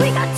[0.00, 0.29] we got